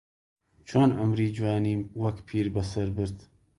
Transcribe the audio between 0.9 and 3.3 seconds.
عومری جوانیم وەک پیربەسەر برد